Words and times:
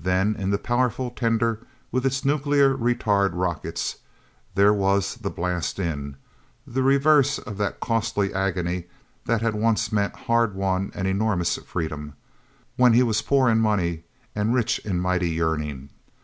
Then, 0.00 0.34
in 0.34 0.50
the 0.50 0.58
powerful 0.58 1.08
tender 1.12 1.60
with 1.92 2.04
its 2.04 2.24
nuclear 2.24 2.76
retard 2.76 3.30
rockets, 3.34 3.98
there 4.56 4.74
was 4.74 5.14
the 5.14 5.30
Blast 5.30 5.78
In 5.78 6.16
the 6.66 6.82
reverse 6.82 7.38
of 7.38 7.58
that 7.58 7.78
costly 7.78 8.34
agony 8.34 8.86
that 9.26 9.40
had 9.40 9.54
once 9.54 9.92
meant 9.92 10.16
hard 10.26 10.56
won 10.56 10.90
and 10.96 11.06
enormous 11.06 11.54
freedom, 11.58 12.14
when 12.74 12.92
he 12.92 13.04
was 13.04 13.22
poor 13.22 13.48
in 13.48 13.60
money 13.60 14.02
and 14.34 14.52
rich 14.52 14.80
in 14.80 14.98
mighty 14.98 15.30
yearning. 15.30 15.90